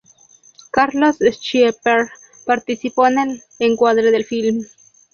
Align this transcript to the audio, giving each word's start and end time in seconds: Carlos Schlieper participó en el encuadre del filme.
Carlos 0.71 1.19
Schlieper 1.29 2.09
participó 2.47 3.05
en 3.05 3.19
el 3.19 3.43
encuadre 3.59 4.09
del 4.09 4.25
filme. 4.25 4.65